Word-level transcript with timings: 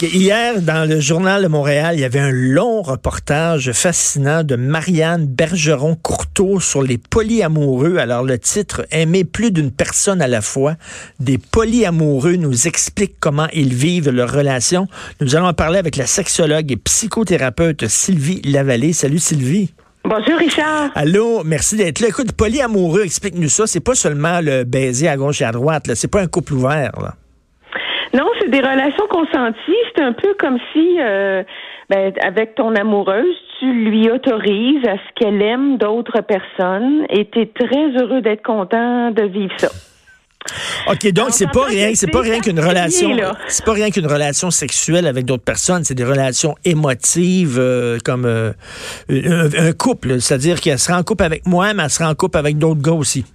OK, 0.00 0.04
hier, 0.12 0.62
dans 0.62 0.88
le 0.88 1.00
journal 1.00 1.42
de 1.42 1.48
Montréal, 1.48 1.96
il 1.96 2.02
y 2.02 2.04
avait 2.04 2.20
un 2.20 2.30
long 2.30 2.82
reportage 2.82 3.72
fascinant 3.72 4.44
de 4.44 4.54
Marianne 4.54 5.26
Bergeron-Courteau 5.26 6.60
sur 6.60 6.82
les 6.82 6.98
polyamoureux. 6.98 7.96
Alors, 7.96 8.22
le 8.22 8.38
titre, 8.38 8.86
Aimer 8.92 9.24
plus 9.24 9.50
d'une 9.50 9.72
personne 9.72 10.22
à 10.22 10.28
la 10.28 10.40
fois. 10.40 10.76
Des 11.18 11.36
polyamoureux 11.36 12.36
nous 12.36 12.68
expliquent 12.68 13.18
comment 13.18 13.48
ils 13.52 13.74
vivent 13.74 14.10
leur 14.10 14.32
relation. 14.32 14.86
Nous 15.20 15.34
allons 15.34 15.48
en 15.48 15.52
parler 15.52 15.80
avec 15.80 15.96
la 15.96 16.06
sexologue 16.06 16.70
et 16.70 16.76
psychothérapeute 16.76 17.88
Sylvie 17.88 18.40
Lavallée. 18.42 18.92
Salut 18.92 19.18
Sylvie. 19.18 19.74
Bonjour 20.04 20.38
Richard. 20.38 20.92
Allô, 20.94 21.42
merci 21.42 21.74
d'être 21.74 21.98
là. 21.98 22.06
Écoute, 22.06 22.30
polyamoureux, 22.34 23.02
explique-nous 23.02 23.48
ça. 23.48 23.66
C'est 23.66 23.80
pas 23.80 23.96
seulement 23.96 24.40
le 24.40 24.62
baiser 24.62 25.08
à 25.08 25.16
gauche 25.16 25.40
et 25.40 25.44
à 25.44 25.50
droite. 25.50 25.90
C'est 25.96 26.06
pas 26.06 26.20
un 26.20 26.28
couple 26.28 26.54
ouvert. 26.54 26.92
Là. 27.02 27.16
Non, 28.14 28.26
c'est 28.40 28.50
des 28.50 28.60
relations 28.60 29.06
consenties. 29.08 29.76
C'est 29.94 30.02
un 30.02 30.12
peu 30.12 30.34
comme 30.38 30.58
si, 30.72 30.96
euh, 31.00 31.42
ben, 31.90 32.12
avec 32.22 32.54
ton 32.54 32.74
amoureuse, 32.74 33.36
tu 33.58 33.72
lui 33.72 34.10
autorises 34.10 34.86
à 34.86 34.96
ce 34.96 35.14
qu'elle 35.16 35.42
aime 35.42 35.78
d'autres 35.78 36.20
personnes 36.20 37.04
et 37.10 37.28
tu 37.28 37.40
es 37.40 37.46
très 37.46 37.90
heureux 38.00 38.20
d'être 38.20 38.42
content 38.42 39.10
de 39.10 39.22
vivre 39.22 39.54
ça. 39.58 39.68
OK, 40.90 41.12
donc 41.12 41.30
c'est 41.30 41.50
pas 41.50 41.64
rien, 41.64 41.90
c'est 41.94 42.10
pas 42.10 42.20
rien 42.20 42.40
qu'une 42.40 42.60
relation, 42.60 43.10
c'est 43.48 43.64
pas 43.64 43.72
rien 43.72 43.90
qu'une 43.90 44.06
relation 44.06 44.50
sexuelle 44.50 45.06
avec 45.06 45.26
d'autres 45.26 45.44
personnes, 45.44 45.84
c'est 45.84 45.94
des 45.94 46.04
relations 46.04 46.54
émotives 46.64 47.58
euh, 47.58 47.98
comme 48.04 48.24
euh, 48.24 48.52
un, 49.10 49.72
couple, 49.72 50.20
c'est-à-dire 50.20 50.60
qu'elle 50.60 50.78
sera 50.78 50.98
en 50.98 51.02
couple 51.02 51.24
avec 51.24 51.46
moi, 51.46 51.74
mais 51.74 51.82
elle 51.82 51.90
sera 51.90 52.08
en 52.08 52.14
couple 52.14 52.38
avec 52.38 52.56
d'autres 52.56 52.80
gars 52.80 52.92
aussi. 52.92 53.26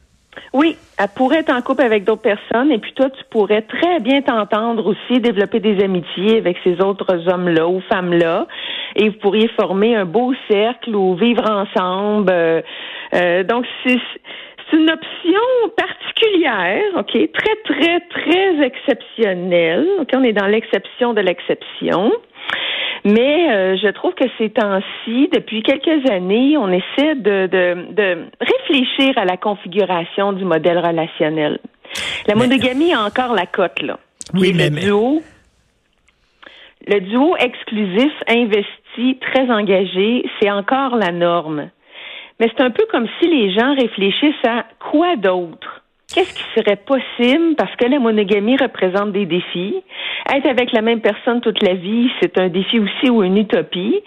Oui, 0.54 0.78
elle 0.98 1.08
pourrait 1.16 1.40
être 1.40 1.54
en 1.54 1.62
couple 1.62 1.82
avec 1.82 2.04
d'autres 2.04 2.22
personnes 2.22 2.72
et 2.72 2.78
puis 2.78 2.94
toi, 2.94 3.10
tu 3.10 3.24
pourrais 3.30 3.64
très 3.64 4.00
bien 4.00 4.22
t'entendre 4.22 4.86
aussi, 4.86 5.20
développer 5.20 5.60
des 5.60 5.84
amitiés 5.84 6.38
avec 6.38 6.58
ces 6.64 6.80
autres 6.82 7.28
hommes-là 7.32 7.68
ou 7.68 7.82
femmes-là 7.90 8.48
et 8.96 9.10
vous 9.10 9.18
pourriez 9.18 9.48
former 9.50 9.96
un 9.96 10.06
beau 10.06 10.34
cercle 10.50 10.96
ou 10.96 11.16
vivre 11.16 11.50
ensemble. 11.50 12.32
Euh, 12.32 12.62
euh, 13.16 13.44
donc, 13.44 13.66
c'est 13.86 14.00
une 14.74 14.90
option 14.90 15.42
particulière, 15.78 16.84
OK, 16.98 17.12
très, 17.12 17.56
très, 17.64 18.00
très 18.10 18.66
exceptionnelle. 18.66 19.88
OK, 20.00 20.10
on 20.16 20.24
est 20.24 20.34
dans 20.34 20.48
l'exception 20.48 21.14
de 21.14 21.22
l'exception. 21.22 22.12
Mais 23.06 23.52
euh, 23.52 23.76
je 23.76 23.90
trouve 23.90 24.14
que 24.14 24.24
ces 24.38 24.50
temps-ci, 24.50 25.30
depuis 25.34 25.62
quelques 25.62 26.10
années, 26.10 26.58
on 26.58 26.70
essaie 26.70 27.16
de, 27.16 27.48
de, 27.48 28.26
réfléchir 28.40 29.18
à 29.18 29.26
la 29.26 29.36
configuration 29.36 30.32
du 30.32 30.46
modèle 30.46 30.78
relationnel. 30.78 31.60
La 32.28 32.36
monogamie 32.36 32.94
a 32.94 33.02
encore 33.04 33.34
la 33.34 33.46
cote, 33.46 33.82
là. 33.82 34.00
Oui, 34.34 34.54
mais, 34.56 34.70
le 34.70 34.80
duo. 34.80 35.22
Le 36.88 37.00
duo 37.02 37.36
exclusif, 37.38 38.12
investi, 38.28 39.18
très 39.20 39.50
engagé, 39.50 40.26
c'est 40.40 40.50
encore 40.50 40.96
la 40.96 41.12
norme. 41.12 41.70
Mais 42.40 42.50
c'est 42.56 42.64
un 42.64 42.72
peu 42.72 42.86
comme 42.90 43.08
si 43.20 43.28
les 43.28 43.54
gens 43.54 43.76
réfléchissent 43.76 44.46
à 44.46 44.66
quoi 44.80 45.16
d'autre? 45.18 45.83
Qu'est-ce 46.14 46.34
qui 46.36 46.44
serait 46.56 46.76
possible? 46.76 47.56
Parce 47.56 47.76
que 47.76 47.86
la 47.86 47.98
monogamie 47.98 48.56
représente 48.56 49.12
des 49.14 49.26
défis? 49.26 49.82
Être 50.32 50.48
avec 50.48 50.72
la 50.72 50.82
même 50.82 51.02
personne 51.02 51.42
toute 51.42 51.62
la 51.64 51.74
vie, 51.74 52.10
c'est 52.22 52.38
un 52.38 52.50
défi 52.50 52.80
aussi 52.80 53.10
ou 53.10 53.24
une 53.24 53.38
utopie. 53.38 54.00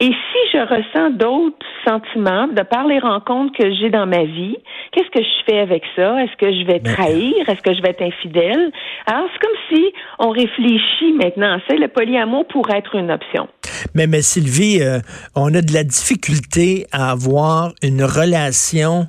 Et 0.00 0.06
si 0.06 0.38
je 0.52 0.58
ressens 0.58 1.10
d'autres 1.10 1.66
sentiments 1.86 2.48
de 2.48 2.62
par 2.62 2.86
les 2.86 2.98
rencontres 2.98 3.52
que 3.56 3.70
j'ai 3.74 3.90
dans 3.90 4.06
ma 4.06 4.24
vie, 4.24 4.56
qu'est-ce 4.92 5.10
que 5.10 5.22
je 5.22 5.44
fais 5.44 5.60
avec 5.60 5.82
ça? 5.94 6.24
Est-ce 6.24 6.36
que 6.36 6.52
je 6.52 6.64
vais 6.64 6.80
trahir? 6.80 7.48
Est-ce 7.48 7.60
que 7.60 7.74
je 7.74 7.82
vais 7.82 7.90
être 7.90 8.02
infidèle? 8.02 8.72
Alors, 9.06 9.28
c'est 9.32 9.46
comme 9.46 9.58
si 9.72 9.92
on 10.18 10.30
réfléchit 10.30 11.12
maintenant. 11.12 11.58
C'est 11.68 11.76
le 11.76 11.88
polyamour 11.88 12.46
pourrait 12.48 12.78
être 12.78 12.94
une 12.94 13.10
option. 13.10 13.46
Mais, 13.94 14.22
Sylvie, 14.22 14.82
euh, 14.82 15.00
on 15.34 15.54
a 15.54 15.62
de 15.62 15.72
la 15.72 15.84
difficulté 15.84 16.86
à 16.92 17.10
avoir 17.10 17.72
une 17.82 18.04
relation 18.04 19.08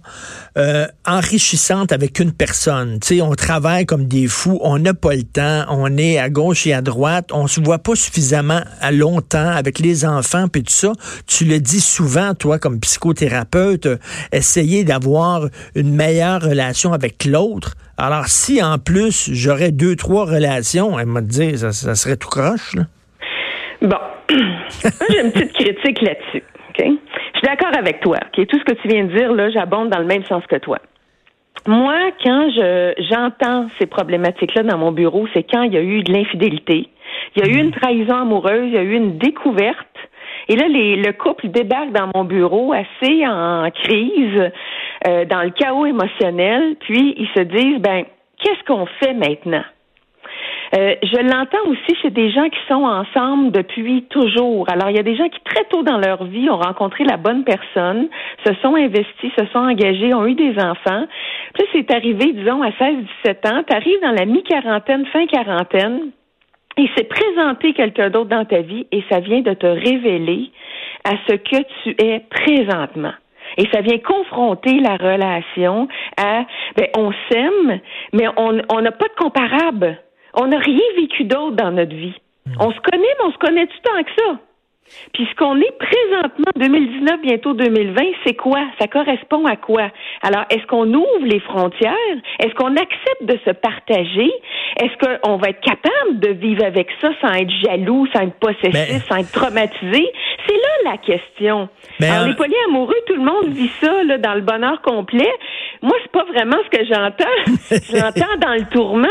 euh, 0.57 0.87
enrichissante 1.05 1.91
avec 1.91 2.19
une 2.19 2.31
personne. 2.31 2.99
Tu 2.99 3.15
sais, 3.15 3.21
on 3.21 3.33
travaille 3.33 3.85
comme 3.85 4.05
des 4.05 4.27
fous, 4.27 4.59
on 4.61 4.79
n'a 4.79 4.93
pas 4.93 5.15
le 5.15 5.23
temps, 5.23 5.65
on 5.69 5.97
est 5.97 6.17
à 6.17 6.29
gauche 6.29 6.67
et 6.67 6.73
à 6.73 6.81
droite, 6.81 7.29
on 7.31 7.47
se 7.47 7.59
voit 7.59 7.79
pas 7.79 7.95
suffisamment 7.95 8.61
à 8.79 8.91
longtemps 8.91 9.49
avec 9.49 9.79
les 9.79 10.05
enfants 10.05 10.47
puis 10.47 10.63
tout 10.63 10.73
ça. 10.73 10.93
Tu 11.27 11.45
le 11.45 11.59
dis 11.59 11.81
souvent, 11.81 12.33
toi, 12.33 12.59
comme 12.59 12.79
psychothérapeute, 12.79 13.87
essayer 14.31 14.83
d'avoir 14.83 15.47
une 15.75 15.93
meilleure 15.93 16.41
relation 16.41 16.93
avec 16.93 17.25
l'autre. 17.25 17.75
Alors, 17.97 18.27
si 18.27 18.61
en 18.61 18.79
plus 18.79 19.29
j'aurais 19.31 19.71
deux, 19.71 19.95
trois 19.95 20.25
relations, 20.25 20.99
elle 20.99 21.07
m'a 21.07 21.21
dit, 21.21 21.57
ça, 21.57 21.71
ça 21.71 21.95
serait 21.95 22.17
tout 22.17 22.29
croche, 22.29 22.73
là. 22.75 22.87
Bon, 23.83 23.97
j'ai 24.29 25.21
une 25.21 25.31
petite 25.33 25.53
critique 25.53 26.01
là-dessus. 26.01 26.43
OK? 26.69 26.85
Je 26.85 27.39
suis 27.39 27.47
d'accord 27.47 27.77
avec 27.77 27.99
toi. 27.99 28.17
OK? 28.25 28.47
Tout 28.47 28.57
ce 28.57 28.63
que 28.63 28.81
tu 28.81 28.87
viens 28.87 29.03
de 29.03 29.13
dire, 29.13 29.33
là, 29.33 29.49
j'abonde 29.49 29.89
dans 29.89 29.99
le 29.99 30.05
même 30.05 30.23
sens 30.23 30.45
que 30.47 30.55
toi. 30.55 30.79
Moi, 31.67 31.95
quand 32.23 32.49
je 32.49 32.93
j'entends 33.09 33.67
ces 33.79 33.85
problématiques-là 33.85 34.63
dans 34.63 34.77
mon 34.77 34.91
bureau, 34.91 35.27
c'est 35.33 35.43
quand 35.43 35.63
il 35.63 35.73
y 35.73 35.77
a 35.77 35.81
eu 35.81 36.01
de 36.01 36.13
l'infidélité, 36.13 36.89
il 37.35 37.45
y 37.45 37.45
a 37.45 37.51
eu 37.51 37.57
une 37.59 37.71
trahison 37.71 38.15
amoureuse, 38.15 38.67
il 38.67 38.73
y 38.73 38.77
a 38.77 38.83
eu 38.83 38.93
une 38.93 39.17
découverte. 39.17 39.77
Et 40.49 40.55
là, 40.55 40.67
les, 40.67 40.95
le 40.95 41.13
couple 41.13 41.49
débarque 41.49 41.91
dans 41.91 42.09
mon 42.15 42.25
bureau 42.25 42.73
assez 42.73 43.25
en 43.25 43.69
crise, 43.71 44.51
euh, 45.07 45.25
dans 45.25 45.43
le 45.43 45.51
chaos 45.51 45.85
émotionnel, 45.85 46.75
puis 46.79 47.15
ils 47.17 47.29
se 47.35 47.41
disent, 47.41 47.79
ben, 47.79 48.03
qu'est-ce 48.41 48.63
qu'on 48.65 48.85
fait 49.01 49.13
maintenant? 49.13 49.63
Euh, 50.75 50.95
je 51.03 51.21
l'entends 51.21 51.63
aussi 51.67 51.95
chez 52.01 52.09
des 52.09 52.31
gens 52.31 52.49
qui 52.49 52.59
sont 52.67 52.83
ensemble 52.83 53.51
depuis 53.51 54.03
toujours. 54.09 54.67
Alors, 54.71 54.89
il 54.89 54.95
y 54.95 54.99
a 54.99 55.03
des 55.03 55.15
gens 55.15 55.29
qui, 55.29 55.39
très 55.41 55.63
tôt 55.65 55.83
dans 55.83 55.99
leur 55.99 56.23
vie, 56.23 56.49
ont 56.49 56.57
rencontré 56.57 57.03
la 57.03 57.17
bonne 57.17 57.43
personne, 57.43 58.07
se 58.43 58.53
sont 58.55 58.75
investis, 58.75 59.31
se 59.37 59.45
sont 59.47 59.59
engagés, 59.59 60.13
ont 60.15 60.25
eu 60.25 60.33
des 60.33 60.57
enfants. 60.59 61.05
Puis 61.53 61.65
c'est 61.73 61.91
arrivé, 61.93 62.33
disons, 62.33 62.63
à 62.63 62.69
16-17 62.71 63.53
ans, 63.53 63.63
tu 63.67 63.75
arrives 63.75 64.01
dans 64.01 64.11
la 64.11 64.25
mi-quarantaine, 64.25 65.05
fin 65.07 65.27
quarantaine, 65.27 66.09
il 66.77 66.89
s'est 66.97 67.03
présenté 67.03 67.73
quelqu'un 67.73 68.09
d'autre 68.09 68.29
dans 68.29 68.45
ta 68.45 68.61
vie 68.61 68.87
et 68.91 69.03
ça 69.11 69.19
vient 69.19 69.41
de 69.41 69.53
te 69.53 69.67
révéler 69.67 70.49
à 71.03 71.11
ce 71.27 71.35
que 71.35 71.61
tu 71.83 71.95
es 72.03 72.21
présentement. 72.31 73.13
Et 73.57 73.67
ça 73.71 73.81
vient 73.81 73.99
confronter 73.99 74.79
la 74.79 74.95
relation 74.97 75.87
à, 76.17 76.45
ben, 76.75 76.87
on 76.97 77.11
s'aime, 77.29 77.79
mais 78.13 78.25
on 78.37 78.81
n'a 78.81 78.91
pas 78.91 79.05
de 79.05 79.23
comparable. 79.23 79.99
On 80.33 80.47
n'a 80.47 80.59
rien 80.59 80.81
vécu 80.97 81.25
d'autre 81.25 81.55
dans 81.55 81.71
notre 81.71 81.95
vie. 81.95 82.15
On 82.59 82.71
se 82.71 82.79
connaît, 82.79 83.03
mais 83.19 83.25
on 83.25 83.31
se 83.31 83.37
connaît 83.37 83.67
tout 83.67 83.77
tant 83.83 84.03
que 84.03 84.11
ça. 84.17 84.39
Puis 85.13 85.27
ce 85.29 85.35
qu'on 85.35 85.59
est 85.59 85.77
présentement, 85.77 86.51
2019, 86.55 87.21
bientôt 87.21 87.53
2020, 87.53 88.01
c'est 88.25 88.35
quoi? 88.35 88.59
Ça 88.79 88.87
correspond 88.87 89.45
à 89.45 89.55
quoi? 89.55 89.89
Alors, 90.21 90.43
est-ce 90.49 90.65
qu'on 90.67 90.91
ouvre 90.93 91.25
les 91.25 91.39
frontières? 91.39 91.93
Est-ce 92.39 92.53
qu'on 92.55 92.75
accepte 92.75 93.23
de 93.23 93.39
se 93.45 93.51
partager? 93.51 94.31
Est-ce 94.81 95.21
qu'on 95.21 95.37
va 95.37 95.49
être 95.49 95.61
capable 95.61 96.19
de 96.19 96.29
vivre 96.29 96.65
avec 96.65 96.89
ça 97.01 97.09
sans 97.21 97.33
être 97.33 97.51
jaloux, 97.63 98.07
sans 98.13 98.23
être 98.23 98.39
possessif, 98.39 99.05
sans 99.07 99.17
être 99.17 99.31
traumatisé? 99.31 100.11
C'est 100.47 100.55
là 100.55 100.91
la 100.91 100.97
question. 100.97 101.69
Alors, 102.01 102.27
les 102.27 102.35
polyamoureux, 102.35 102.95
tout 103.07 103.15
le 103.15 103.23
monde 103.23 103.47
vit 103.47 103.71
ça 103.81 104.03
là, 104.03 104.17
dans 104.17 104.33
le 104.33 104.41
bonheur 104.41 104.81
complet. 104.81 105.31
Moi, 105.81 105.95
c'est 106.01 106.11
pas 106.11 106.25
vraiment 106.25 106.57
ce 106.65 106.77
que 106.77 106.85
j'entends. 106.85 107.79
J'entends 107.93 108.37
dans 108.39 108.53
le 108.53 108.65
tourment. 108.69 109.07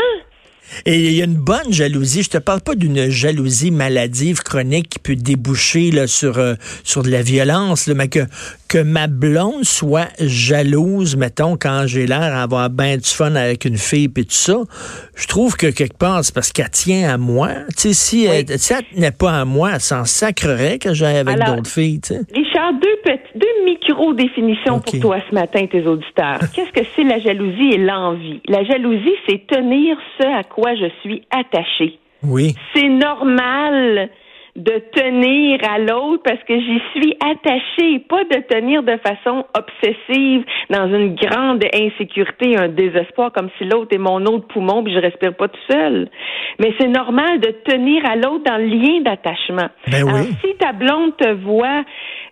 Et 0.85 0.99
il 0.99 1.13
y 1.13 1.21
a 1.21 1.25
une 1.25 1.35
bonne 1.35 1.71
jalousie. 1.71 2.23
Je 2.23 2.29
te 2.29 2.37
parle 2.37 2.61
pas 2.61 2.75
d'une 2.75 3.09
jalousie 3.09 3.71
maladive, 3.71 4.41
chronique 4.41 4.89
qui 4.89 4.99
peut 4.99 5.15
déboucher 5.15 5.91
là, 5.91 6.07
sur, 6.07 6.37
euh, 6.37 6.55
sur 6.83 7.03
de 7.03 7.09
la 7.09 7.21
violence, 7.21 7.87
mais 7.87 8.07
que, 8.07 8.19
que 8.67 8.79
ma 8.79 9.07
blonde 9.07 9.63
soit 9.63 10.09
jalouse, 10.19 11.15
mettons, 11.15 11.57
quand 11.57 11.83
j'ai 11.85 12.07
l'air 12.07 12.19
d'avoir 12.19 12.69
bien 12.69 12.97
du 12.97 13.07
fun 13.07 13.35
avec 13.35 13.65
une 13.65 13.77
fille 13.77 14.09
et 14.15 14.23
tout 14.23 14.31
ça, 14.31 14.57
je 15.15 15.27
trouve 15.27 15.55
que 15.55 15.67
quelque 15.67 15.97
part, 15.97 16.23
c'est 16.25 16.33
parce 16.33 16.51
qu'elle 16.51 16.69
tient 16.69 17.13
à 17.13 17.17
moi. 17.17 17.49
Tu 17.77 17.89
sais, 17.89 17.93
si, 17.93 18.25
elle, 18.25 18.45
tenait 18.45 19.11
pas 19.11 19.41
à 19.41 19.45
moi, 19.45 19.71
elle 19.75 19.81
s'en 19.81 20.05
sacrerait 20.05 20.79
que 20.79 20.93
j'aille 20.93 21.17
avec 21.17 21.37
d'autres 21.37 21.69
filles. 21.69 22.01
Tu 22.01 22.15
sais. 22.15 22.21
Richard, 22.33 22.73
deux, 22.81 23.11
deux 23.63 23.71
micro-définitions 23.71 24.79
pour 24.79 24.99
toi 24.99 25.17
ce 25.29 25.35
matin, 25.35 25.65
tes 25.65 25.85
auditeurs. 25.85 26.39
Qu'est-ce 26.53 26.71
que 26.71 26.85
c'est 26.95 27.03
la 27.03 27.19
jalousie 27.19 27.71
et 27.73 27.77
l'envie? 27.77 28.41
La 28.47 28.63
jalousie, 28.63 29.15
c'est 29.27 29.45
tenir 29.47 29.97
ce 30.19 30.27
à 30.27 30.43
quoi 30.43 30.75
je 30.75 30.89
suis 31.01 31.23
attaché. 31.31 31.99
Oui. 32.23 32.55
C'est 32.73 32.89
normal 32.89 34.09
de 34.55 34.83
tenir 34.93 35.59
à 35.67 35.79
l'autre 35.79 36.21
parce 36.23 36.43
que 36.43 36.53
j'y 36.53 36.81
suis 36.95 37.17
attachée, 37.19 37.99
pas 38.07 38.23
de 38.25 38.39
tenir 38.47 38.83
de 38.83 38.97
façon 38.97 39.45
obsessive 39.57 40.45
dans 40.69 40.87
une 40.87 41.15
grande 41.15 41.63
insécurité, 41.73 42.55
un 42.55 42.67
désespoir 42.67 43.31
comme 43.31 43.49
si 43.57 43.65
l'autre 43.65 43.95
est 43.95 43.97
mon 43.97 44.23
autre 44.25 44.47
poumon 44.47 44.83
puis 44.83 44.93
je 44.93 44.99
respire 44.99 45.33
pas 45.35 45.47
tout 45.47 45.59
seul. 45.71 46.07
Mais 46.59 46.71
c'est 46.79 46.87
normal 46.87 47.39
de 47.39 47.49
tenir 47.65 48.05
à 48.05 48.15
l'autre 48.15 48.43
dans 48.43 48.57
le 48.57 48.67
lien 48.67 49.01
d'attachement. 49.01 49.69
Ben 49.87 50.03
oui. 50.03 50.35
si 50.45 50.55
ta 50.57 50.71
blonde 50.71 51.17
te 51.17 51.31
voit 51.31 51.83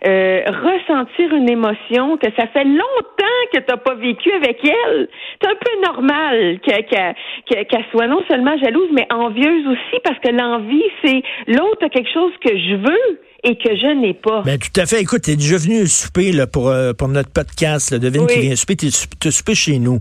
euh, 0.06 0.42
ressentir 0.46 1.34
une 1.34 1.50
émotion 1.50 2.16
que 2.18 2.28
ça 2.36 2.46
fait 2.48 2.64
longtemps 2.64 3.40
que 3.52 3.58
tu 3.58 3.64
n'as 3.68 3.76
pas 3.76 3.94
vécu 3.94 4.30
avec 4.32 4.58
elle. 4.64 5.08
C'est 5.40 5.48
un 5.48 5.54
peu 5.54 5.86
normal 5.86 6.60
qu'elle 6.60 7.84
soit 7.90 8.06
non 8.06 8.22
seulement 8.28 8.56
jalouse, 8.58 8.88
mais 8.92 9.06
envieuse 9.12 9.66
aussi, 9.66 10.00
parce 10.04 10.18
que 10.20 10.30
l'envie, 10.30 10.84
c'est 11.04 11.22
l'autre 11.48 11.84
a 11.84 11.88
quelque 11.88 12.11
chose 12.12 12.32
que 12.42 12.50
je 12.50 12.76
veux 12.76 13.20
et 13.44 13.56
que 13.56 13.74
je 13.74 14.00
n'ai 14.00 14.14
pas. 14.14 14.42
Ben, 14.42 14.58
tout 14.58 14.80
à 14.80 14.86
fait. 14.86 15.00
Écoute, 15.00 15.22
tu 15.22 15.32
es 15.32 15.36
déjà 15.36 15.56
venu 15.56 15.86
souper 15.88 16.30
là, 16.30 16.46
pour, 16.46 16.68
euh, 16.68 16.92
pour 16.92 17.08
notre 17.08 17.30
podcast, 17.30 17.90
là, 17.90 17.98
Devine 17.98 18.26
qui 18.26 18.38
vient 18.38 18.54
souper, 18.54 18.76
tu 18.76 18.86
es 18.86 19.30
souper 19.30 19.54
chez 19.54 19.78
nous. 19.80 20.00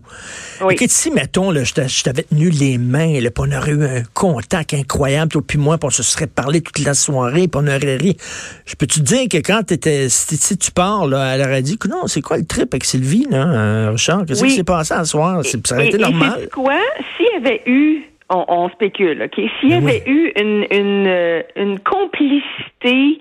Oui. 0.61 0.75
Écoute, 0.75 0.91
si, 0.91 1.09
mettons, 1.09 1.49
là, 1.49 1.63
je 1.63 2.03
t'avais 2.03 2.23
tenu 2.23 2.51
les 2.51 2.77
mains, 2.77 3.19
là, 3.19 3.31
puis 3.31 3.43
on 3.47 3.57
aurait 3.57 3.71
eu 3.71 3.83
un 3.83 4.03
contact 4.13 4.75
incroyable, 4.75 5.31
toi 5.31 5.41
puis 5.45 5.57
moi, 5.57 5.79
puis 5.79 5.87
on 5.87 5.89
se 5.89 6.03
serait 6.03 6.27
parlé 6.27 6.61
toute 6.61 6.85
la 6.85 6.93
soirée, 6.93 7.47
puis 7.47 7.55
on 7.55 7.67
aurait 7.67 7.97
ri. 7.97 8.15
Je 8.65 8.75
peux 8.75 8.85
te 8.85 8.99
dire 8.99 9.27
que 9.27 9.37
quand 9.37 9.71
étais, 9.71 10.07
si, 10.09 10.57
tu 10.57 10.71
pars, 10.71 11.07
là, 11.07 11.33
elle 11.33 11.41
aurait 11.41 11.63
dit, 11.63 11.79
non, 11.89 12.05
c'est 12.05 12.21
quoi 12.21 12.37
le 12.37 12.45
trip 12.45 12.71
avec 12.73 12.83
Sylvie, 12.83 13.25
là, 13.29 13.47
euh, 13.47 13.91
Richard? 13.91 14.25
Qu'est-ce 14.27 14.43
qui 14.43 14.51
s'est 14.51 14.63
passé 14.63 14.93
à 14.93 15.03
soir? 15.03 15.43
Ça 15.43 15.75
aurait 15.75 15.87
été 15.87 15.97
normal. 15.97 16.47
quoi? 16.53 16.77
S'il 17.17 17.25
y 17.25 17.47
avait 17.47 17.61
eu 17.65 18.10
on, 18.31 18.69
spécule, 18.69 19.23
OK? 19.23 19.41
S'il 19.59 19.69
y 19.69 19.73
avait 19.73 20.03
eu 20.05 20.31
une, 20.39 20.65
une, 20.71 21.07
euh, 21.07 21.41
une 21.55 21.79
complicité 21.79 23.19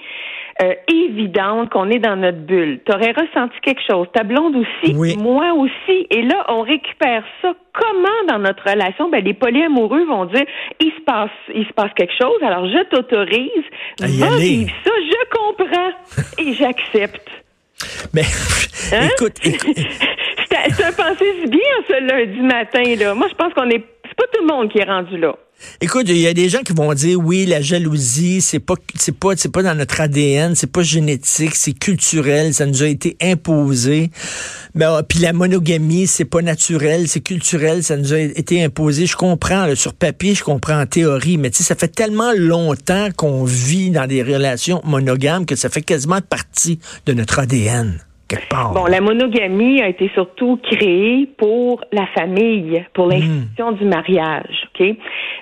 euh, 0.63 0.75
évidente 0.89 1.71
qu'on 1.71 1.89
est 1.89 1.99
dans 1.99 2.17
notre 2.17 2.39
bulle, 2.39 2.81
tu 2.85 2.93
aurais 2.93 3.13
ressenti 3.13 3.57
quelque 3.63 3.81
chose. 3.89 4.07
Ta 4.13 4.25
blonde 4.25 4.57
aussi, 4.57 4.95
moi 5.17 5.55
aussi. 5.55 6.07
Et 6.11 6.23
là, 6.23 6.45
on 6.49 6.61
récupère 6.61 7.25
ça. 7.41 7.55
Comment 7.73 8.27
dans 8.29 8.39
notre 8.39 8.69
relation? 8.69 9.09
Ben, 9.09 9.25
les 9.25 9.33
polyamoureux 9.33 10.05
vont 10.05 10.27
dire, 10.27 10.45
il 10.81 10.91
se 10.93 11.01
passe, 11.07 11.31
il 11.55 11.67
se 11.67 11.73
passe 11.73 11.93
quelque 11.97 12.13
chose, 12.21 12.43
alors 12.43 12.67
je 12.67 12.83
t'autorise, 12.91 13.65
va 14.01 14.37
vivre 14.37 14.71
ça, 14.85 14.91
je 14.99 15.37
comprends 15.37 15.93
et 16.39 16.53
j'accepte. 16.53 17.31
Mais, 18.13 18.23
hein? 18.93 19.09
écoute, 19.17 19.39
c'est 19.43 20.85
un 20.85 20.93
pensée 20.93 21.47
bien 21.47 21.61
ce 21.89 22.01
lundi 22.03 22.41
matin, 22.41 22.83
là? 22.99 23.15
Moi, 23.15 23.29
je 23.31 23.35
pense 23.35 23.55
qu'on 23.55 23.71
est 23.71 23.85
pas 24.21 24.27
tout 24.33 24.47
le 24.47 24.53
monde 24.53 24.71
qui 24.71 24.79
est 24.79 24.85
rendu 24.85 25.17
là. 25.17 25.35
Écoute, 25.81 26.07
il 26.09 26.19
y 26.19 26.27
a 26.27 26.35
des 26.35 26.49
gens 26.49 26.61
qui 26.61 26.73
vont 26.73 26.93
dire 26.93 27.19
oui, 27.19 27.47
la 27.47 27.63
jalousie, 27.63 28.41
c'est 28.41 28.59
pas 28.59 28.75
pas 29.19 29.35
pas 29.53 29.63
dans 29.63 29.75
notre 29.75 30.01
ADN, 30.01 30.55
c'est 30.55 30.71
pas 30.71 30.83
génétique, 30.83 31.55
c'est 31.55 31.73
culturel, 31.73 32.53
ça 32.53 32.67
nous 32.67 32.83
a 32.83 32.87
été 32.87 33.17
imposé. 33.23 34.11
Mais 34.75 34.87
ben, 34.87 35.03
puis 35.03 35.21
la 35.21 35.33
monogamie, 35.33 36.07
c'est 36.07 36.25
pas 36.25 36.43
naturel, 36.43 37.09
c'est 37.09 37.21
culturel, 37.21 37.83
ça 37.83 37.97
nous 37.97 38.13
a 38.13 38.19
été 38.19 38.63
imposé. 38.63 39.07
Je 39.07 39.17
comprends 39.17 39.75
sur 39.75 39.95
papier, 39.95 40.35
je 40.35 40.45
comprends 40.45 40.81
en 40.81 40.87
théorie, 40.87 41.39
mais 41.39 41.51
tu 41.51 41.63
ça 41.63 41.75
fait 41.75 41.89
tellement 41.89 42.33
longtemps 42.37 43.09
qu'on 43.17 43.45
vit 43.45 43.91
dans 43.91 44.07
des 44.07 44.23
relations 44.23 44.83
monogames 44.85 45.47
que 45.47 45.57
ça 45.57 45.71
fait 45.71 45.83
quasiment 45.83 46.21
partie 46.21 46.79
de 47.07 47.13
notre 47.15 47.39
ADN. 47.39 48.01
Bon, 48.75 48.87
la 48.87 49.01
monogamie 49.01 49.83
a 49.83 49.89
été 49.89 50.09
surtout 50.15 50.59
créée 50.63 51.27
pour 51.37 51.83
la 51.93 52.07
famille, 52.07 52.85
pour 52.95 53.07
hmm. 53.07 53.11
l'institution 53.11 53.73
du 53.73 53.85
mariage. 53.85 54.69
Ok? 54.75 54.87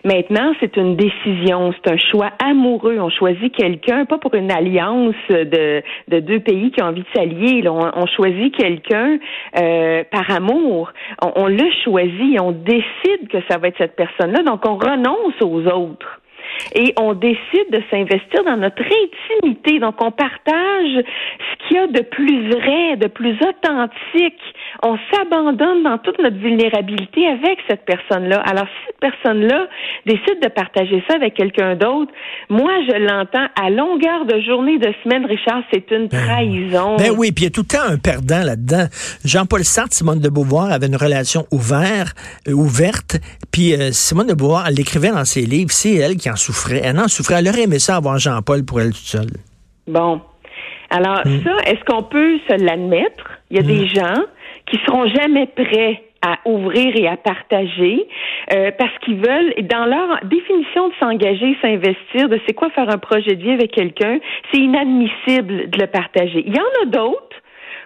Maintenant, 0.04 0.52
c'est 0.60 0.76
une 0.76 0.96
décision, 0.96 1.72
c'est 1.72 1.92
un 1.92 1.98
choix 1.98 2.30
amoureux. 2.42 2.98
On 2.98 3.10
choisit 3.10 3.54
quelqu'un, 3.54 4.04
pas 4.06 4.18
pour 4.18 4.34
une 4.34 4.50
alliance 4.50 5.14
de, 5.28 5.82
de 6.08 6.20
deux 6.20 6.40
pays 6.40 6.70
qui 6.70 6.82
ont 6.82 6.86
envie 6.86 7.02
de 7.02 7.06
s'allier. 7.14 7.68
On, 7.68 7.90
on, 7.94 8.06
choisit 8.06 8.56
quelqu'un 8.56 9.18
euh, 9.58 10.04
par 10.10 10.30
amour. 10.30 10.92
On, 11.22 11.32
on 11.36 11.46
le 11.46 11.70
choisit, 11.84 12.40
on 12.40 12.52
décide 12.52 13.28
que 13.30 13.38
ça 13.50 13.58
va 13.58 13.68
être 13.68 13.78
cette 13.78 13.96
personne-là. 13.96 14.42
Donc, 14.44 14.66
on 14.66 14.76
renonce 14.76 15.40
aux 15.42 15.66
autres 15.66 16.20
et 16.74 16.92
on 16.98 17.14
décide 17.14 17.70
de 17.70 17.82
s'investir 17.90 18.44
dans 18.44 18.56
notre 18.56 18.82
intimité. 18.82 19.78
Donc, 19.78 19.96
on 20.00 20.10
partage 20.10 21.04
qu'il 21.68 21.76
y 21.76 21.80
a 21.80 21.86
de 21.86 22.02
plus 22.02 22.50
vrai, 22.50 22.96
de 22.96 23.06
plus 23.06 23.34
authentique. 23.34 24.40
On 24.82 24.96
s'abandonne 25.12 25.82
dans 25.82 25.98
toute 25.98 26.18
notre 26.18 26.36
vulnérabilité 26.36 27.26
avec 27.26 27.58
cette 27.68 27.84
personne-là. 27.84 28.40
Alors, 28.40 28.64
si 28.64 28.86
cette 28.86 29.00
personne-là 29.00 29.66
décide 30.06 30.40
de 30.42 30.48
partager 30.48 31.02
ça 31.08 31.16
avec 31.16 31.34
quelqu'un 31.34 31.76
d'autre, 31.76 32.12
moi, 32.48 32.72
je 32.88 32.96
l'entends 32.96 33.46
à 33.60 33.70
longueur 33.70 34.24
de 34.24 34.40
journée, 34.40 34.78
de 34.78 34.92
semaine, 35.04 35.26
Richard, 35.26 35.62
c'est 35.72 35.90
une 35.90 36.06
ben 36.08 36.24
trahison. 36.24 36.96
Ben 36.96 37.12
oui, 37.16 37.32
puis 37.32 37.44
il 37.44 37.48
y 37.48 37.48
a 37.48 37.50
tout 37.50 37.62
le 37.62 37.76
temps 37.76 37.92
un 37.92 37.98
perdant 37.98 38.42
là-dedans. 38.42 38.86
Jean-Paul 39.24 39.64
Sartre, 39.64 39.94
Simone 39.94 40.20
de 40.20 40.28
Beauvoir 40.28 40.72
avait 40.72 40.86
une 40.86 40.96
relation 40.96 41.46
ouverte, 41.50 42.16
euh, 42.48 42.52
ouverte, 42.52 43.18
puis 43.52 43.74
euh, 43.74 43.90
Simone 43.92 44.28
de 44.28 44.34
Beauvoir, 44.34 44.66
elle 44.68 44.74
l'écrivait 44.74 45.10
dans 45.10 45.24
ses 45.24 45.42
livres, 45.42 45.70
c'est 45.70 45.94
elle 45.94 46.16
qui 46.16 46.30
en 46.30 46.36
souffrait. 46.36 46.80
Elle 46.82 46.98
en 46.98 47.08
souffrait. 47.08 47.36
Elle 47.38 47.48
aurait 47.48 47.62
aimé 47.62 47.78
ça 47.78 47.96
avoir 47.96 48.18
Jean-Paul 48.18 48.64
pour 48.64 48.80
elle 48.80 48.92
toute 48.92 49.04
seule. 49.04 49.30
Bon. 49.86 50.20
Alors, 50.90 51.20
hmm. 51.24 51.42
ça, 51.44 51.56
est-ce 51.66 51.84
qu'on 51.84 52.02
peut 52.02 52.38
se 52.48 52.64
l'admettre? 52.64 53.38
Il 53.50 53.56
y 53.56 53.60
a 53.60 53.62
des 53.62 53.84
hmm. 53.84 53.88
gens 53.88 54.22
qui 54.66 54.78
seront 54.86 55.06
jamais 55.06 55.46
prêts 55.46 56.02
à 56.22 56.38
ouvrir 56.46 56.96
et 56.96 57.06
à 57.06 57.16
partager 57.16 58.08
euh, 58.52 58.70
parce 58.76 58.96
qu'ils 59.04 59.16
veulent, 59.16 59.54
dans 59.68 59.86
leur 59.86 60.18
définition 60.24 60.88
de 60.88 60.94
s'engager, 60.98 61.56
s'investir, 61.62 62.28
de 62.28 62.40
c'est 62.46 62.54
quoi 62.54 62.70
faire 62.70 62.90
un 62.90 62.98
projet 62.98 63.36
de 63.36 63.42
vie 63.42 63.52
avec 63.52 63.70
quelqu'un, 63.70 64.18
c'est 64.52 64.60
inadmissible 64.60 65.70
de 65.70 65.80
le 65.80 65.86
partager. 65.86 66.42
Il 66.44 66.54
y 66.54 66.58
en 66.58 66.82
a 66.82 66.86
d'autres 66.86 67.36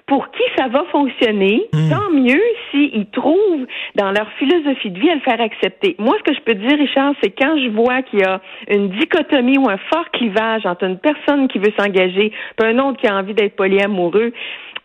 pour 0.07 0.31
qui 0.31 0.43
ça 0.57 0.69
va 0.69 0.85
fonctionner, 0.91 1.69
hmm. 1.73 1.91
tant 1.91 2.11
mieux 2.11 2.43
s'ils 2.71 3.07
trouvent 3.11 3.67
dans 3.95 4.11
leur 4.11 4.31
philosophie 4.39 4.91
de 4.91 4.99
vie 4.99 5.11
à 5.11 5.15
le 5.15 5.21
faire 5.21 5.41
accepter. 5.41 5.97
Moi, 5.99 6.15
ce 6.19 6.31
que 6.31 6.35
je 6.37 6.41
peux 6.41 6.55
dire, 6.55 6.79
Richard, 6.79 7.15
c'est 7.23 7.31
quand 7.31 7.57
je 7.57 7.69
vois 7.69 8.03
qu'il 8.03 8.21
y 8.21 8.25
a 8.25 8.41
une 8.69 8.89
dichotomie 8.91 9.59
ou 9.59 9.69
un 9.69 9.79
fort 9.93 10.11
clivage 10.13 10.67
entre 10.67 10.85
une 10.85 10.99
personne 10.99 11.49
qui 11.49 11.59
veut 11.59 11.73
s'engager 11.79 12.33
et 12.33 12.65
un 12.65 12.79
autre 12.79 13.01
qui 13.01 13.07
a 13.07 13.17
envie 13.17 13.35
d'être 13.35 13.57
polyamoureux, 13.57 14.33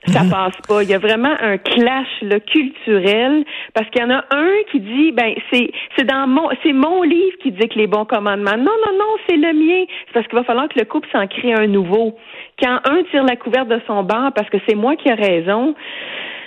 ça 0.05 0.23
mhm. 0.23 0.29
passe 0.29 0.57
pas. 0.67 0.83
Il 0.83 0.89
y 0.89 0.93
a 0.93 0.99
vraiment 0.99 1.33
un 1.41 1.57
clash 1.57 2.07
là, 2.21 2.39
culturel 2.39 3.43
parce 3.73 3.89
qu'il 3.89 4.01
y 4.01 4.05
en 4.05 4.11
a 4.11 4.23
un 4.31 4.51
qui 4.71 4.79
dit 4.79 5.11
ben 5.11 5.33
c'est 5.51 5.71
c'est 5.97 6.05
dans 6.05 6.27
mon 6.27 6.49
c'est 6.63 6.73
mon 6.73 7.03
livre 7.03 7.37
qui 7.41 7.51
dit 7.51 7.67
que 7.67 7.77
les 7.77 7.87
bons 7.87 8.05
commandements. 8.05 8.57
Non 8.57 8.63
non 8.85 8.97
non, 8.97 9.15
c'est 9.27 9.37
le 9.37 9.53
mien. 9.53 9.85
C'est 10.07 10.13
parce 10.13 10.27
qu'il 10.27 10.37
va 10.37 10.43
falloir 10.43 10.69
que 10.69 10.79
le 10.79 10.85
couple 10.85 11.07
s'en 11.11 11.27
crée 11.27 11.53
un 11.53 11.67
nouveau. 11.67 12.15
Quand 12.59 12.79
un 12.85 13.03
tire 13.11 13.23
la 13.23 13.35
couverte 13.35 13.67
de 13.67 13.79
son 13.85 14.03
bar 14.03 14.31
parce 14.33 14.49
que 14.49 14.57
c'est 14.67 14.75
moi 14.75 14.95
qui 14.95 15.09
ai 15.09 15.13
raison, 15.13 15.75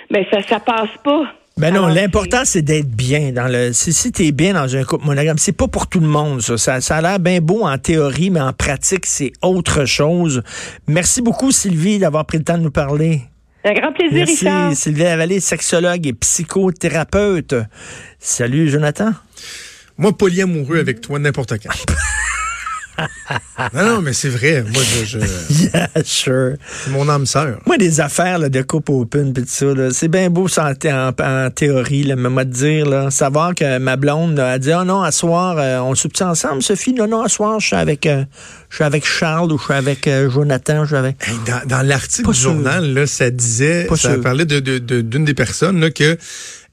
ben 0.09 0.25
ça 0.31 0.41
ça 0.43 0.59
passe 0.59 0.89
pas. 1.03 1.23
Ben 1.57 1.73
non, 1.73 1.87
l'important 1.87 2.41
c'est 2.43 2.61
d'être 2.61 2.89
bien 2.89 3.31
dans 3.31 3.47
le. 3.47 3.71
Si, 3.71 3.93
si 3.93 4.11
tu 4.11 4.25
es 4.25 4.31
bien 4.31 4.53
dans 4.53 4.75
un 4.75 4.83
couple 4.83 5.05
monogame, 5.05 5.37
c'est 5.37 5.55
pas 5.55 5.67
pour 5.67 5.87
tout 5.87 5.99
le 5.99 6.07
monde 6.07 6.41
ça. 6.41 6.57
Ça, 6.57 6.81
ça 6.81 6.97
a 6.97 7.01
l'air 7.01 7.19
bien 7.19 7.39
beau 7.39 7.63
en 7.65 7.77
théorie, 7.77 8.29
mais 8.29 8.41
en 8.41 8.53
pratique 8.53 9.05
c'est 9.05 9.31
autre 9.41 9.85
chose. 9.85 10.43
Merci 10.87 11.21
beaucoup 11.21 11.51
Sylvie 11.51 11.99
d'avoir 11.99 12.25
pris 12.25 12.39
le 12.39 12.43
temps 12.43 12.57
de 12.57 12.63
nous 12.63 12.71
parler. 12.71 13.21
Un 13.63 13.73
grand 13.73 13.93
plaisir, 13.93 14.25
Merci, 14.25 14.45
Richard. 14.45 14.73
Sylvie 14.73 15.03
Lavallée, 15.03 15.39
sexologue 15.39 16.07
et 16.07 16.13
psychothérapeute. 16.13 17.55
Salut, 18.17 18.69
Jonathan. 18.69 19.11
Moi, 19.97 20.17
polyamoureux 20.17 20.79
avec 20.79 20.99
toi, 21.01 21.19
n'importe 21.19 21.53
quand. 21.61 21.69
non, 23.73 23.85
non, 23.85 24.01
mais 24.01 24.13
c'est 24.13 24.29
vrai. 24.29 24.63
Moi, 24.63 24.81
je. 25.05 25.19
Yeah, 25.51 25.89
sure. 26.03 26.53
C'est 26.83 26.91
mon 26.91 27.07
âme 27.09 27.25
sœur. 27.25 27.59
Moi, 27.65 27.77
des 27.77 27.99
affaires 27.99 28.39
là, 28.39 28.49
de 28.49 28.61
coupe 28.61 28.89
open 28.89 29.33
pis 29.33 29.41
tout 29.41 29.47
ça, 29.47 29.65
c'est 29.91 30.07
bien 30.07 30.29
beau 30.29 30.47
ça 30.47 30.71
en, 30.83 31.49
théorie, 31.51 32.03
là, 32.03 32.15
mais 32.15 32.29
moi 32.29 32.45
de 32.45 32.51
dire, 32.51 32.85
là, 32.85 33.11
savoir 33.11 33.55
que 33.55 33.77
ma 33.77 33.95
blonde 33.95 34.39
a 34.39 34.57
dit 34.59 34.71
Oh 34.73 34.83
non, 34.83 35.01
à 35.01 35.11
soir, 35.11 35.57
euh, 35.57 35.79
on 35.79 35.95
soupe 35.95 36.19
ensemble, 36.21 36.61
Sophie? 36.61 36.93
Non, 36.93 37.07
non, 37.07 37.21
à 37.21 37.29
soir, 37.29 37.59
je 37.59 37.67
suis 37.67 37.75
avec 37.75 38.05
euh, 38.05 38.23
je 38.69 38.75
suis 38.75 38.83
avec 38.83 39.05
Charles 39.05 39.51
ou 39.51 39.57
je 39.57 39.63
suis 39.65 39.73
avec 39.73 40.07
euh, 40.07 40.29
Jonathan, 40.29 40.83
je 40.83 40.87
suis 40.87 40.95
avec. 40.95 41.17
dans, 41.67 41.85
l'article 41.85 42.31
du 42.31 42.39
journal, 42.39 42.93
là, 42.93 43.05
ça 43.05 43.29
disait, 43.29 43.87
ça 43.95 44.17
parlait 44.17 44.45
d'une 44.45 44.61
de, 44.61 45.01
d'une 45.01 45.25
des 45.25 45.33
personnes 45.33 45.79
là, 45.79 45.91
que 45.91 46.17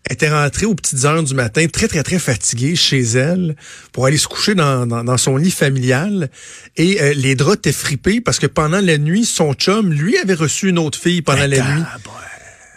était 0.08 0.30
rentrée 0.30 0.66
aux 0.66 0.74
petites 0.74 1.04
heures 1.04 1.22
du 1.22 1.34
matin, 1.34 1.66
très, 1.68 1.88
très, 1.88 2.02
très 2.02 2.18
fatiguée 2.18 2.76
chez 2.76 3.00
elle 3.00 3.56
pour 3.92 4.06
aller 4.06 4.16
se 4.16 4.28
coucher 4.28 4.54
dans, 4.54 4.86
dans, 4.86 5.16
son 5.18 5.36
lit 5.36 5.50
familial. 5.50 6.30
Et 6.76 7.00
euh, 7.00 7.14
les 7.14 7.34
draps 7.34 7.58
étaient 7.58 7.72
fripés 7.72 8.20
parce 8.20 8.38
que 8.38 8.46
pendant 8.46 8.80
la 8.80 8.98
nuit, 8.98 9.24
son 9.24 9.54
chum, 9.54 9.92
lui, 9.92 10.16
avait 10.18 10.34
reçu 10.34 10.68
une 10.68 10.78
autre 10.78 10.98
fille 10.98 11.22
pendant 11.22 11.46
la 11.46 11.58
nuit. 11.58 11.82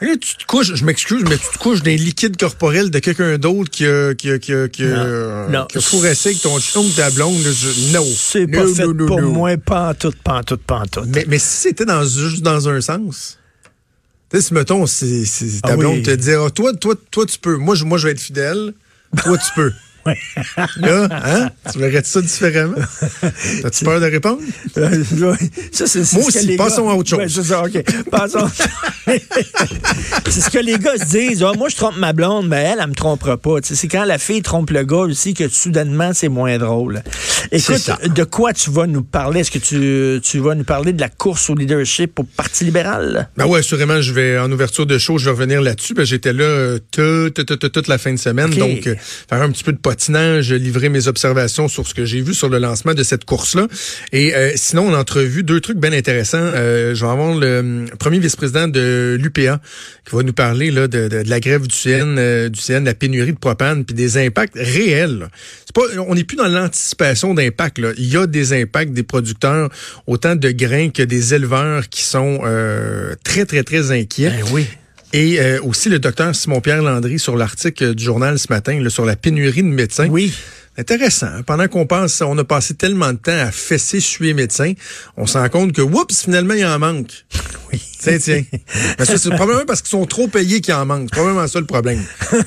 Et 0.04 0.18
tu 0.18 0.36
te 0.36 0.46
couches, 0.46 0.74
je 0.74 0.84
m'excuse, 0.84 1.24
mais 1.30 1.38
tu 1.38 1.46
te 1.54 1.60
couches 1.60 1.84
d'un 1.84 1.96
liquide 1.96 2.36
corporel 2.36 2.90
de 2.90 2.98
quelqu'un 2.98 3.38
d'autre 3.38 3.70
qui 3.70 3.86
a, 3.86 4.16
qui 4.16 4.32
a, 4.32 4.40
qui 4.40 4.52
a, 4.52 4.68
qui 4.68 4.84
a, 4.84 5.48
non, 5.48 5.68
qui 5.68 5.78
a 5.78 6.08
avec 6.08 6.42
ton 6.42 6.60
chum 6.60 6.88
ou 6.88 6.90
ta 6.90 7.12
blonde. 7.12 7.38
non. 7.94 8.06
C'est 8.16 8.48
pas 8.48 8.66
fait 8.66 8.88
pour 9.06 9.22
moi, 9.22 9.56
pas 9.58 9.90
en 9.90 9.94
tout, 9.94 10.14
pas 10.24 10.40
en 10.40 10.44
tout, 10.44 10.58
pas 10.58 10.80
en 10.80 10.88
tout. 10.88 11.04
Mais, 11.08 11.26
mais 11.28 11.38
si 11.38 11.70
c'était 11.70 11.86
dans, 11.86 12.04
juste 12.04 12.42
dans 12.42 12.68
un 12.68 12.82
sens... 12.82 13.38
Tu 14.32 14.38
sais, 14.38 14.44
si 14.44 14.54
mettons, 14.54 14.86
si, 14.86 15.60
ta 15.62 15.74
ah 15.74 15.76
blonde 15.76 16.04
te 16.04 16.12
dit, 16.12 16.32
ah, 16.32 16.50
toi, 16.50 16.74
toi, 16.74 16.96
toi, 17.12 17.26
tu 17.26 17.38
peux. 17.38 17.58
Moi, 17.58 17.76
je, 17.76 17.84
moi, 17.84 17.98
je 17.98 18.08
vais 18.08 18.14
être 18.14 18.22
fidèle. 18.22 18.74
Toi, 19.24 19.38
tu 19.38 19.52
peux. 19.56 19.74
Là, 20.77 21.08
hein? 21.12 21.50
Tu 21.72 21.79
verrais 21.79 22.03
ça 22.03 22.22
différemment? 22.22 22.77
As-tu 23.63 23.86
peur 23.86 24.00
de 24.00 24.05
répondre? 24.05 24.39
Euh, 24.77 25.03
ça, 25.72 25.88
c'est, 25.88 26.13
Moi 26.13 26.25
aussi, 26.25 26.55
passons 26.55 26.89
à 26.89 26.93
autre 26.93 27.10
chose. 27.10 27.34
c'est 27.34 27.43
ça, 27.43 27.63
OK. 27.63 27.84
Passons. 28.10 28.48
c'est 29.08 30.41
ce 30.41 30.50
que 30.50 30.60
les 30.60 30.77
gars 30.77 30.98
se 30.98 31.05
disent. 31.05 31.43
Ah, 31.43 31.53
moi, 31.58 31.70
je 31.70 31.75
trompe 31.75 31.98
ma 31.98 32.13
blonde, 32.13 32.48
mais 32.48 32.63
elle, 32.63 32.79
elle 32.81 32.89
me 32.89 32.96
trompera 32.96 33.38
pas. 33.38 33.58
c'est 33.62 33.88
quand 33.88 34.05
la 34.05 34.17
fille 34.17 34.41
trompe 34.41 34.72
le 34.72 34.84
gars 34.84 34.98
aussi 34.98 35.34
que 35.34 35.48
soudainement, 35.48 36.12
c'est 36.13 36.29
moins 36.29 36.58
drôle. 36.58 37.03
Écoute, 37.51 37.89
de 38.15 38.24
quoi 38.24 38.53
tu 38.53 38.72
vas 38.72 38.88
nous 38.88 39.03
parler? 39.03 39.41
Est-ce 39.41 39.51
que 39.51 39.60
tu, 39.60 40.22
tu 40.22 40.39
vas 40.39 40.55
nous 40.55 40.63
parler 40.63 40.93
de 40.93 41.01
la 41.01 41.10
course 41.10 41.50
au 41.50 41.55
leadership 41.55 42.20
au 42.20 42.24
Parti 42.24 42.63
libéral? 42.63 43.29
Ben 43.38 43.46
ouais, 43.46 43.62
sûrement, 43.62 44.01
je 44.01 44.13
vais, 44.13 44.39
en 44.39 44.51
ouverture 44.51 44.86
de 44.86 44.98
show, 44.98 45.17
je 45.17 45.25
vais 45.25 45.31
revenir 45.31 45.62
là-dessus. 45.62 45.93
Ben, 45.93 46.05
j'étais 46.05 46.34
là 46.34 46.43
euh, 46.43 46.79
toute, 46.91 47.46
toute, 47.46 47.72
toute, 47.72 47.88
la 47.88 47.98
fin 47.98 48.13
de 48.13 48.17
semaine. 48.17 48.50
Donc, 48.51 48.88
euh, 48.88 48.96
faire 49.29 49.41
un 49.41 49.50
petit 49.51 49.63
peu 49.63 49.74
de 49.74 49.77
patinage, 49.91 50.53
livrer 50.53 50.88
mes 50.88 51.10
observations 51.10 51.67
sur 51.67 51.86
ce 51.86 51.93
que 51.93 52.05
j'ai 52.05 52.21
vu 52.21 52.33
sur 52.33 52.48
le 52.48 52.60
lancement 52.60 52.93
de 52.93 53.03
cette 53.03 53.25
course-là. 53.25 53.67
Et 54.13 54.33
euh, 54.33 54.53
sinon, 54.55 54.88
on 54.88 54.93
a 54.93 54.98
entrevu 54.98 55.43
deux 55.43 55.60
trucs 55.60 55.79
bien 55.79 55.91
intéressants. 55.91 56.38
Euh, 56.38 56.95
je 56.95 57.03
vais 57.03 57.12
avoir 57.12 57.36
le 57.36 57.60
hum, 57.60 57.89
premier 58.00 58.19
vice-président 58.19 58.69
de 58.69 59.17
l'UPA 59.19 59.60
qui 60.07 60.15
va 60.15 60.24
nous 60.24 60.31
parler 60.31 60.71
là, 60.71 60.88
de, 60.88 61.10
de, 61.10 61.24
la 61.29 61.39
grève 61.41 61.67
du 61.67 61.75
CN, 61.75 62.15
euh, 62.17 62.48
du 62.48 62.57
CN, 62.57 62.79
de 62.79 62.86
la 62.86 62.93
pénurie 62.93 63.33
de 63.33 63.38
propane, 63.38 63.83
puis 63.83 63.93
des 63.93 64.17
impacts 64.17 64.55
réels. 64.55 65.27
C'est 65.65 65.75
pas, 65.75 65.81
on 66.07 66.15
n'est 66.15 66.24
plus 66.24 66.38
dans 66.38 66.48
l'anticipation 66.48 67.33
d'impact. 67.33 67.81
Il 67.98 68.07
y 68.07 68.15
a 68.15 68.27
des 68.27 68.53
impacts 68.53 68.93
des 68.93 69.03
producteurs, 69.03 69.67
autant 70.07 70.38
de 70.38 70.51
grains 70.51 70.89
que 70.89 71.03
des 71.03 71.33
éleveurs 71.33 71.89
qui 71.89 72.03
sont 72.03 72.39
très, 73.25 73.43
très, 73.43 73.63
très 73.63 73.91
inquiets. 73.91 74.29
Ben 74.29 74.45
oui. 74.53 74.67
Et 75.13 75.39
euh, 75.41 75.60
aussi 75.63 75.89
le 75.89 76.00
docteur 76.00 76.34
Simon-Pierre 76.34 76.82
Landry 76.82 77.20
sur 77.20 77.36
l'article 77.36 77.96
du 77.96 78.03
journal 78.03 78.39
ce 78.39 78.48
matin 78.50 78.80
là, 78.80 78.89
sur 78.89 79.06
la 79.06 79.15
pénurie 79.15 79.63
de 79.63 79.68
médecins. 79.68 80.08
Oui. 80.08 80.34
Intéressant. 80.77 81.27
Hein? 81.27 81.44
Pendant 81.46 81.68
qu'on 81.68 81.86
pense, 81.86 82.22
on 82.22 82.38
a 82.38 82.46
passé 82.46 82.75
tellement 82.75 83.12
de 83.12 83.18
temps 83.18 83.38
à 83.38 83.51
fesser 83.51 84.00
suer 84.00 84.34
médecins, 84.34 84.72
on 85.18 85.27
se 85.27 85.38
rend 85.38 85.50
compte 85.50 85.74
que, 85.74 85.82
oups, 85.82 86.24
finalement, 86.24 86.53
il 86.53 86.65
en 86.65 86.80
manque. 86.80 87.12
Oui. 87.74 87.82
Tiens, 88.00 88.18
tiens. 88.20 88.44
Mais 88.98 89.06
ça, 89.06 89.18
c'est 89.18 89.30
probablement 89.30 89.65
parce 89.65 89.82
qu'ils 89.82 89.91
sont 89.91 90.06
trop 90.06 90.27
payés 90.27 90.62
qu'il 90.62 90.74
en 90.74 90.86
manque. 90.86 91.10
C'est 91.10 91.20
probablement 91.20 91.48
ça 91.48 91.60
le 91.60 91.65
problème. 91.65 92.01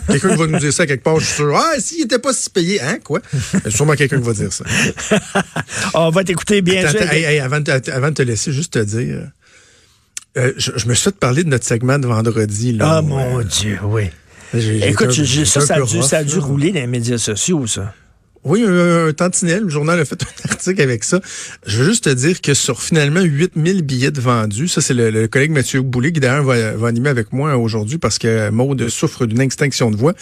Quelqu'un 0.09 0.37
va 0.37 0.47
nous 0.47 0.59
dire 0.59 0.73
ça 0.73 0.87
quelque 0.87 1.05
part, 1.05 1.21
je 1.21 1.27
suis 1.27 1.35
sûr. 1.35 1.55
Ah, 1.55 1.79
s'il 1.79 2.01
n'était 2.01 2.19
pas 2.19 2.33
si 2.33 2.51
payé, 2.51 2.81
hein, 2.81 2.99
quoi? 3.05 3.21
Il 3.65 3.71
sûrement 3.71 3.95
quelqu'un 3.95 4.19
qui 4.19 4.27
va 4.27 4.33
dire 4.33 4.53
ça. 4.53 4.65
on 5.95 6.11
va 6.11 6.25
t'écouter 6.25 6.63
bien 6.63 6.85
avant, 6.87 7.63
avant 7.93 8.09
de 8.09 8.15
te 8.15 8.23
laisser, 8.23 8.53
juste 8.53 8.73
te 8.73 8.79
dire, 8.81 9.29
euh, 10.37 10.53
je, 10.57 10.89
me 10.89 10.95
suis 10.95 11.05
fait 11.05 11.17
parler 11.17 11.45
de 11.45 11.49
notre 11.49 11.65
segment 11.65 11.99
de 11.99 12.07
vendredi. 12.07 12.73
Là, 12.73 12.97
ah, 12.97 13.03
mon 13.03 13.41
Dieu, 13.43 13.79
oui. 13.85 14.11
Écoute, 14.53 15.13
ça, 15.13 15.61
ça, 15.61 15.75
a 15.75 15.81
dû, 15.81 16.03
ça 16.03 16.19
a 16.19 16.25
dû 16.25 16.39
rouler 16.39 16.71
dans 16.71 16.81
les 16.81 16.87
médias 16.87 17.19
sociaux, 17.19 17.67
ça. 17.67 17.93
Oui, 18.45 18.63
un, 18.63 19.09
un, 19.09 19.13
tantinet, 19.13 19.61
le 19.61 19.71
journal 19.71 19.99
a 19.99 20.05
fait 20.05 20.23
un 20.23 20.51
article 20.51 20.83
avec 20.83 21.03
ça. 21.03 21.21
Je 21.67 21.79
veux 21.79 21.85
juste 21.85 22.05
te 22.05 22.11
dire 22.11 22.41
que 22.41 22.53
sur 22.53 22.83
finalement 22.83 23.23
8000 23.23 23.83
billets 23.83 24.11
vendus, 24.11 24.69
ça 24.69 24.81
c'est 24.81 24.93
le, 24.95 25.27
collègue 25.29 25.51
Mathieu 25.51 25.81
Boulay 25.81 26.13
qui 26.13 26.21
d'ailleurs 26.21 26.45
va, 26.45 26.73
va, 26.73 26.89
animer 26.89 27.09
avec 27.09 27.33
moi 27.33 27.57
aujourd'hui 27.57 27.99
parce 27.99 28.19
que 28.19 28.51
Maude 28.51 28.89
souffre 28.89 29.25
d'une 29.27 29.41
extinction 29.41 29.91
de 29.91 29.97
voix. 29.97 30.13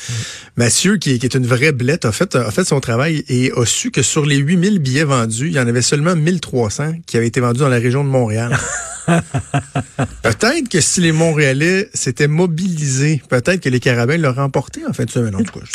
Mathieu, 0.57 0.99
qui, 0.99 1.19
qui, 1.19 1.27
est 1.27 1.35
une 1.35 1.47
vraie 1.47 1.73
blette, 1.73 2.05
a 2.05 2.13
fait, 2.13 2.37
a 2.37 2.51
fait 2.51 2.65
son 2.65 2.81
travail 2.81 3.25
et 3.29 3.53
a 3.57 3.65
su 3.67 3.91
que 3.91 4.03
sur 4.03 4.25
les 4.25 4.37
8000 4.37 4.79
billets 4.79 5.05
vendus, 5.05 5.49
il 5.49 5.55
y 5.55 5.61
en 5.61 5.67
avait 5.67 5.83
seulement 5.83 6.15
1300 6.15 7.01
qui 7.07 7.17
avaient 7.17 7.27
été 7.27 7.41
vendus 7.41 7.61
dans 7.61 7.69
la 7.69 7.79
région 7.79 8.05
de 8.05 8.09
Montréal. 8.09 8.57
peut-être 10.23 10.69
que 10.69 10.81
si 10.81 11.01
les 11.01 11.13
Montréalais 11.13 11.89
s'étaient 11.93 12.29
mobilisés, 12.29 13.23
peut-être 13.29 13.61
que 13.61 13.69
les 13.69 13.81
Carabins 13.81 14.17
l'auraient 14.17 14.43
emporté 14.43 14.83
en 14.89 14.93
fin 14.93 15.05
de 15.05 15.11
semaine. 15.11 15.35
En 15.35 15.43
tout 15.43 15.59
cas, 15.59 15.67